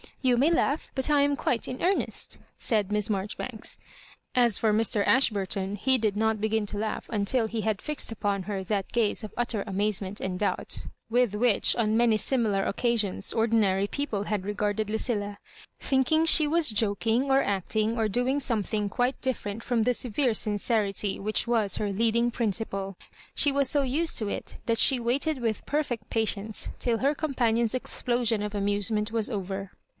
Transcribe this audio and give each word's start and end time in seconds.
Tou 0.23 0.35
may 0.37 0.49
laugh, 0.51 0.89
but 0.95 1.09
I 1.11 1.21
am 1.21 1.35
quite 1.35 1.67
in 1.67 1.79
ear 1.81 1.95
nest," 1.95 2.39
said 2.57 2.91
Miss 2.91 3.09
Maijoribanks. 3.09 3.77
As 4.35 4.57
for 4.59 4.71
Mr. 4.71 5.05
Ash 5.05 5.29
burton, 5.31 5.75
he 5.75 5.97
did 5.99 6.15
not 6.15 6.41
begin 6.41 6.67
to 6.67 6.77
laugh 6.77 7.05
until 7.09 7.47
he 7.47 7.61
had 7.61 7.81
fixed 7.81 8.11
upon 8.11 8.43
her 8.43 8.63
that 8.63 8.91
gaze 8.91 9.23
of 9.23 9.33
utter 9.37 9.63
amazement 9.65 10.19
and 10.19 10.37
doubt 10.39 10.85
with 11.09 11.33
which 11.35 11.75
on 11.75 11.97
many 11.97 12.17
similar 12.17 12.63
occasions 12.65 13.31
orxlinary 13.33 13.89
people 13.89 14.23
had 14.23 14.43
regarded 14.45 14.89
Lucilla— 14.91 15.37
thinking 15.79 16.25
she 16.25 16.47
was 16.47 16.69
joking, 16.71 17.29
or 17.29 17.41
acting, 17.41 17.97
or 17.97 18.07
doing 18.07 18.39
something 18.39 18.89
quite 18.89 19.19
different 19.21 19.63
from 19.63 19.83
the 19.83 19.93
severe 19.93 20.33
sincerity 20.35 21.19
which 21.19 21.47
was 21.47 21.77
her 21.77 21.91
leading 21.91 22.29
principle. 22.31 22.95
She 23.35 23.51
was 23.51 23.69
so 23.69 23.81
used 23.83 24.17
to 24.19 24.29
it, 24.29 24.57
that 24.67 24.79
she 24.79 24.99
waited 24.99 25.39
with 25.41 25.65
perfect 25.67 26.09
patience 26.11 26.69
till 26.79 26.99
her 26.99 27.13
companion's 27.15 27.73
explosion 27.75 28.41
of 28.43 28.53
amusement 28.55 29.11
was 29.11 29.27
over. 29.29 29.71